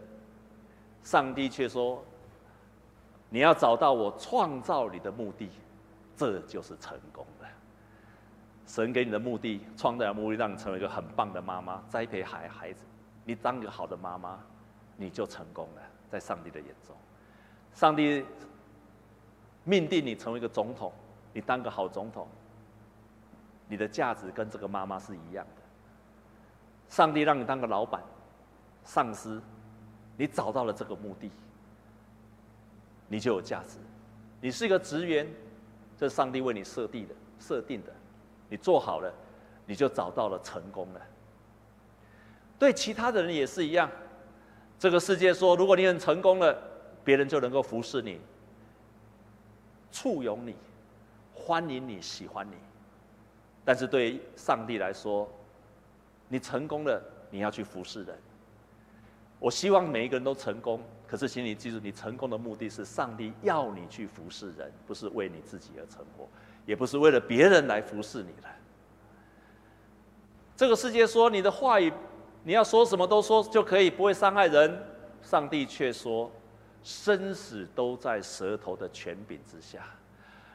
[1.03, 2.05] 上帝却说
[3.31, 5.49] 你要找到我创造你的目的，
[6.14, 7.47] 这就是成功的。
[8.66, 12.85] 神给你的目的，创造的目的，让你成为一个很棒的妈妈，栽培孩孩子。
[13.25, 14.38] 你当一个好的妈妈，
[14.99, 16.94] 你就成功了，在上帝的眼中。
[17.73, 18.23] 上帝
[19.64, 20.92] 命定你成为一个总统，
[21.33, 22.29] 你当个好总统，
[23.66, 25.58] 你的价值跟这个妈妈是一样的。
[26.88, 28.03] 上帝让你当个老板、
[28.85, 29.40] 上司，
[30.16, 31.31] 你找到了这个目的，
[33.09, 33.77] 你就有价值。
[34.40, 35.27] 你是一个职员，
[35.96, 37.92] 这是上帝为你设定的，设定的。
[38.48, 39.12] 你做好了，
[39.66, 41.01] 你就找到了成功了。
[42.59, 43.90] 对其他的人也是一样。
[44.79, 46.57] 这个世界说，如果你很成功了，
[47.05, 48.20] 别人就能够服侍你、
[49.92, 50.57] 簇拥你、
[51.35, 52.55] 欢迎你、喜欢你。
[53.64, 55.29] 但是对上帝来说，
[56.28, 58.16] 你成功了，你要去服侍人。
[59.38, 66.28] 我希望每一个人都成功，可是请你记住，你成功的目的是上帝要你去服侍人，不是为你自己而成功。
[66.66, 68.48] 也不是为了别人来服侍你的。
[70.54, 71.92] 这个世界说你的话语，
[72.42, 74.78] 你要说什么都说就可以，不会伤害人。
[75.22, 76.30] 上帝却说，
[76.82, 79.82] 生死都在舌头的权柄之下。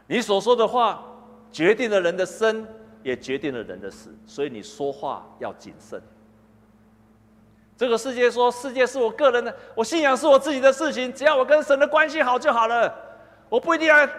[0.07, 1.03] 你所说的话，
[1.51, 2.67] 决定了人的生，
[3.04, 4.10] 也决定了人的死。
[4.26, 6.02] 所以你说话要谨慎。
[7.78, 12.94] 这个世界说，世界是我个人的，我信仰是我自己的事情，只要我跟神的关系好就好了，
[13.50, 14.10] 我不一定要。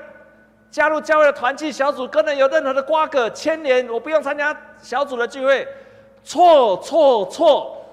[0.71, 5.69] 加入教会的团契小组，跟人有任何的瓜葛牵连，我不用参加小组的聚会。
[6.25, 7.87] 错错错，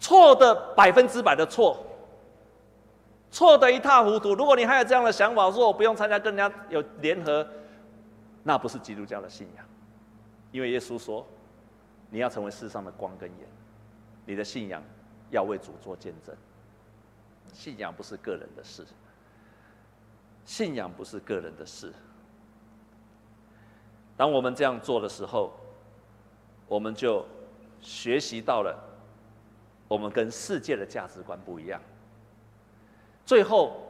[0.00, 1.84] 错的百分之百的错，
[3.30, 4.34] 错的一塌糊涂。
[4.34, 7.46] 如果你还有这样的想法，说我不用参加跟人家有联合，
[8.42, 9.64] 那不是基督教的信仰。
[10.50, 11.26] 因为耶稣说，
[12.10, 13.48] 你要成为世上的光跟盐，
[14.26, 14.82] 你的信仰
[15.30, 16.36] 要为主做见证。
[17.52, 18.86] 信仰不是个人的事。
[20.44, 21.92] 信仰不是个人的事。
[24.16, 25.52] 当我们这样做的时候，
[26.66, 27.24] 我们就
[27.80, 28.78] 学习到了
[29.88, 31.80] 我们跟世界的价值观不一样。
[33.24, 33.82] 最后，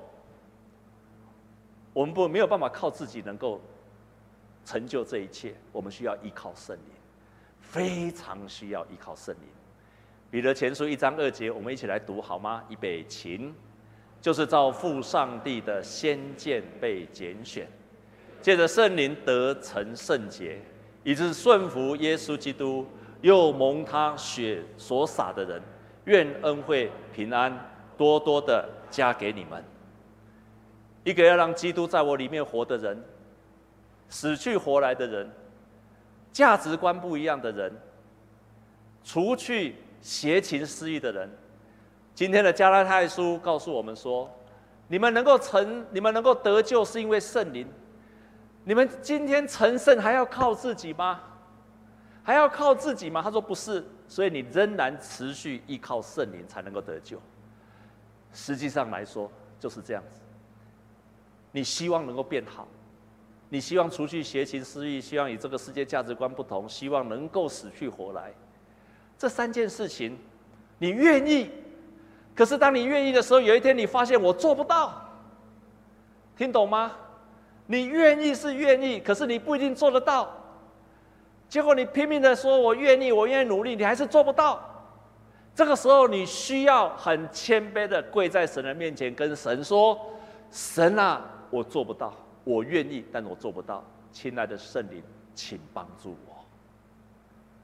[1.93, 3.61] 我们不没有办法靠自己能够
[4.65, 6.95] 成就这一切，我们需要依靠圣灵，
[7.61, 9.49] 非常需要依靠圣灵。
[10.31, 12.63] 彼得前书一章二节，我们一起来读好吗？
[12.69, 13.55] 预备，请。
[14.21, 17.67] 就是照父上帝的先见被拣选，
[18.41, 20.61] 借着圣灵得成圣洁，
[21.03, 22.87] 以致顺服耶稣基督，
[23.21, 25.61] 又蒙他血所洒的人，
[26.05, 27.53] 愿恩惠平安
[27.97, 29.61] 多多的加给你们。
[31.03, 32.97] 一个要让基督在我里面活的人，
[34.13, 35.27] 死去活来的人，
[36.35, 37.73] 价值观不一样的人，
[39.03, 41.31] 除去邪情私欲的人。
[42.15, 44.31] 今天的加拉太书告诉我们说，
[44.87, 47.67] 你们能够成，你们能够得救，是因为圣灵。
[48.65, 51.23] 你们今天成圣还要靠自己吗？
[52.23, 53.23] 还要靠自己吗？
[53.23, 57.19] 他说不是，所以你仍然持续依靠圣灵才能够得救。
[58.35, 60.21] 实际上来说就是这样子。
[61.51, 62.69] 你希望能够变好，
[63.53, 68.33] 你希望除去邪情私欲，希望与这个世界价值观不同，希望能够死去活来。
[69.19, 70.19] 这三件事情，
[70.79, 71.51] 你愿意。
[72.35, 75.07] 可是当你愿意的时候，有一天你发现我做不到，
[76.35, 76.93] 听懂吗？
[77.67, 80.35] 你愿意是愿意，可是你不一定做得到。
[81.47, 84.67] 结果你拼命的说“我愿意，我愿意努力”，你还是做不到。
[85.55, 90.01] 这个时候你需要很谦卑的跪在神的面前，跟神说
[90.51, 93.85] ：“神啊，我做不到，我愿意，但我做不到。
[94.13, 95.03] 亲爱的圣灵，
[95.35, 96.45] 请帮助我。”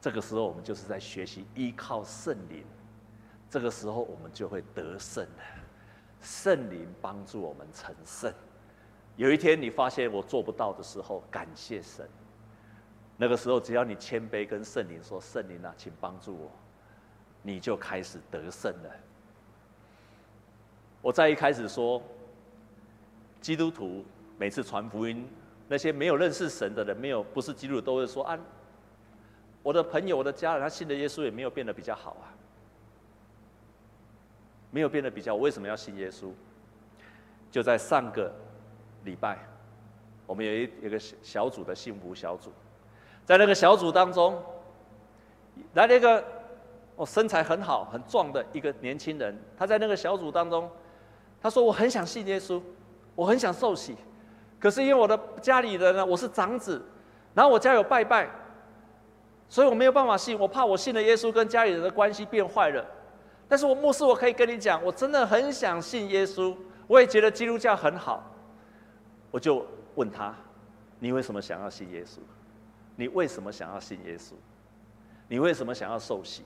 [0.00, 2.64] 这个时候我们就是在学习依靠圣灵。
[3.50, 5.42] 这个时候我们就会得胜了。
[6.20, 8.32] 圣灵帮助我们成圣。
[9.16, 12.08] 有一天你发现我做不到的时候，感谢神。
[13.16, 16.50] 那个时候只要你谦卑跟圣灵说：“圣灵啊，请帮助我。”
[17.42, 18.90] 你就开始得胜了。
[21.00, 22.02] 我在一开始说，
[23.40, 24.04] 基督徒
[24.38, 25.28] 每次传福音，
[25.68, 28.38] 那些没有认识神的人，没有不是基督徒，都会说：“啊，
[29.62, 32.32] 我的朋友、我的家人，他信的耶稣也没有变得比较好啊，
[34.70, 36.30] 没有变得比较，我为什么要信耶稣？”
[37.50, 38.32] 就在上个。
[39.04, 39.38] 礼拜，
[40.26, 42.52] 我们有一一个小组的幸福小组，
[43.24, 44.42] 在那个小组当中，
[45.74, 46.22] 来了一个
[46.96, 50.68] 哦身材很好很壮的一个年轻人，他在那个小组当中，
[51.40, 52.60] 他说：“我很想信耶稣，
[53.14, 53.96] 我很想受洗，
[54.58, 56.82] 可是因为我的家里人呢，我是长子，
[57.34, 58.28] 然后我家有拜拜，
[59.48, 62.84] 所以我没有办法信，我怕我信了耶稣跟家里人的关系变坏了。
[63.48, 66.54] 但是我牧师，我可以跟你讲，我真的很想信耶稣，
[66.86, 68.34] 我也觉得基督教很好。”
[69.30, 70.34] 我就问他
[70.98, 72.18] ：“你为什么想要信耶稣？
[72.96, 74.32] 你为什么想要信耶稣？
[75.28, 76.42] 你为什么想要受洗？”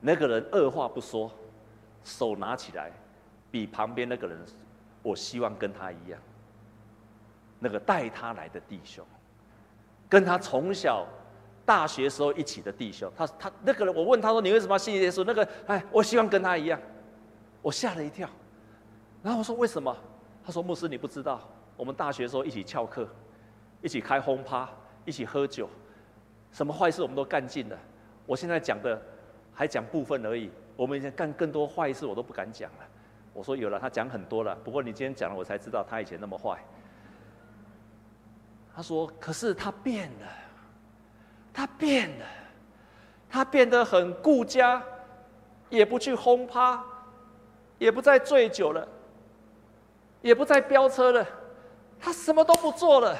[0.00, 1.30] 那个人二话不说，
[2.04, 2.90] 手拿起来，
[3.50, 4.38] 比旁边那个人，
[5.02, 6.20] 我希望跟他一样。
[7.58, 9.04] 那个带他来的弟兄，
[10.08, 11.06] 跟他从小
[11.66, 16.80] 大学时候一起的弟兄，他他那个人，我问他说：“你为什么要信耶稣？”那个哎，我希望跟他一样。
[17.60, 18.26] 我吓了一跳，
[19.22, 19.94] 然后我说：“为什么？”
[20.42, 21.46] 他说：“牧师，你不知道，
[21.76, 23.06] 我们大学时候一起翘课，
[23.82, 24.66] 一起开轰趴，
[25.04, 25.68] 一起喝酒，
[26.50, 27.78] 什么坏事我们都干尽了。
[28.24, 29.00] 我现在讲的
[29.52, 32.78] 还讲部分而已，我们以前干更多坏事我都不敢讲了。”
[33.32, 36.58] 我说：“有了，他讲很多了，不过你今天讲了，我才知道他以前那么坏。”
[38.74, 40.26] 他说：“可是他变了，
[41.52, 42.26] 他变了，
[43.28, 44.82] 他变得很顾家，
[45.68, 46.82] 也不去轰趴，
[47.78, 48.86] 也不再醉酒了。”
[50.22, 51.26] 也不再飙车了，
[51.98, 53.16] 他什么都不做了，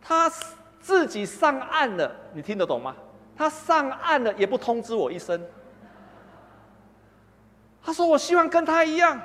[0.00, 0.28] 他
[0.80, 2.96] 自己上岸了，你听得懂吗？
[3.36, 5.40] 他上岸了也不通知我一声。
[7.82, 9.20] 他说：“我希望跟他一样。”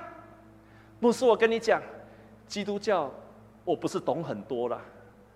[1.00, 1.82] 牧师，我跟你讲，
[2.48, 3.14] 基督教
[3.64, 4.82] 我不是懂很多啦，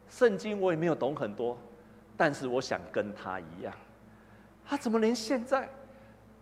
[0.09, 1.57] 圣经我也没有懂很多，
[2.17, 3.71] 但是我想跟他一样。
[4.65, 5.69] 他怎么连现在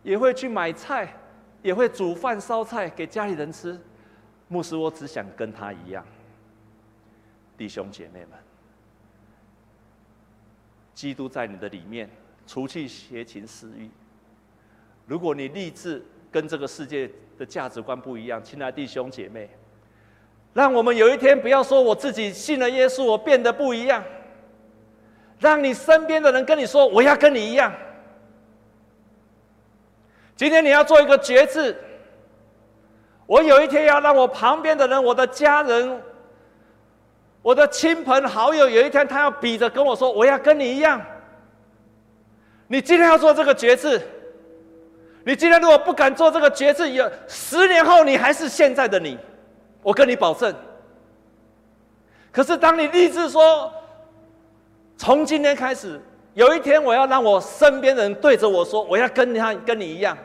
[0.04, 1.14] 也会去买菜，
[1.62, 3.80] 也会煮饭烧菜给家里人吃？
[4.48, 6.06] 牧师，我只想跟他一样，
[7.58, 8.40] 弟兄姐妹们，
[10.94, 12.10] 基督在你的里面，
[12.48, 13.90] 除去邪情私欲。
[15.06, 19.50] 如果你立志跟这个世界的价值观不一样，亲爱的弟兄姐妹，
[20.54, 24.04] 让我们有一天不要说我自己信了耶稣，我变得不一样。
[25.40, 27.72] 让你身边的人跟你说，我要跟你一样。
[30.36, 31.76] 今天你要做一个决志。
[33.26, 36.02] 我有一天要让我旁边的人，我的家人，
[37.42, 41.02] 我的亲朋好友，有一天他要比着跟我说：“我要跟你一样。”
[42.68, 44.02] 你今天要做这个决志，
[45.30, 49.16] 你今天如果不敢做这个决志，有十年后你还是现在的你，
[49.84, 50.52] 我跟你保证。
[52.32, 53.72] 可是当你立志说，
[54.98, 56.02] 从今天开始，
[56.34, 60.18] 有一天我要让我身边的人对着我说：“我要跟他跟你一样。”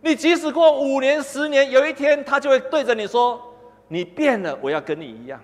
[0.00, 3.38] 你即使过五年、十年，有一天他就会对着你说
[3.88, 5.38] ：“你变了，我要跟你一样。”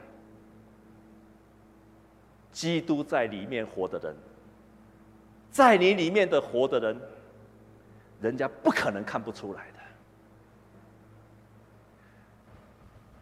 [2.53, 4.17] 基督在里面活的人，
[5.51, 6.99] 在你里面的活的人，
[8.21, 9.79] 人家不可能看不出来的。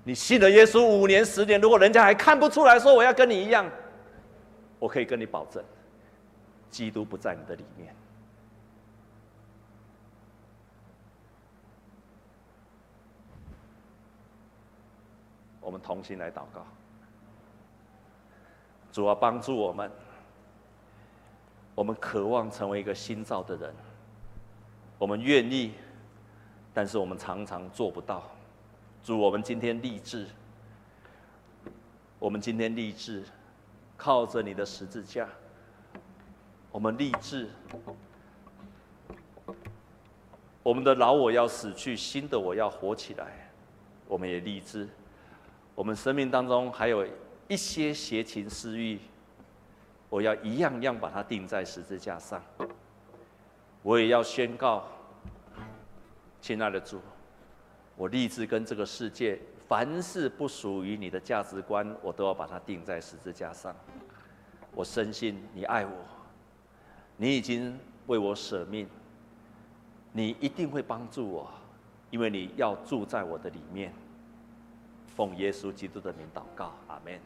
[0.05, 3.71] 你信了耶稣五年、十年，如果人家还看不出来，说我要跟你一样，
[4.79, 5.65] 我可以跟你保证，
[6.71, 7.95] 基督不在你的里面。
[15.61, 16.67] 我们同心来祷告，
[18.93, 19.91] 主啊，帮助我们，
[21.75, 23.75] 我们渴望成为一个新造的人，
[25.05, 25.73] 我们愿意，
[26.73, 28.23] 但是我们常常做不到。
[29.03, 30.27] 主，我们今天立志，
[32.19, 33.23] 我们今天立志，
[33.99, 35.29] 靠着你的十字架，
[36.73, 37.51] 我们立志，
[40.63, 43.51] 我们的老我要死去，新的我要活起来。
[44.09, 44.89] 我们也立志，
[45.75, 47.07] 我们生命当中还有
[47.47, 48.99] 一些邪情私欲，
[50.09, 52.43] 我要一样样把它钉在十字架上。
[53.83, 54.89] 我也要宣告，
[56.45, 57.01] 亲爱的主。
[57.97, 63.75] 我立志跟这个世界，凡是不属于你的价值观，我都要把它钉在十字架上。
[64.75, 65.91] 我深信你爱我，
[67.17, 68.87] 你已经为我舍命，
[70.13, 71.51] 你一定会帮助我，
[72.11, 73.91] 因为你要住在我的里面。
[75.17, 77.19] 奉耶稣基督的名祷告，阿门。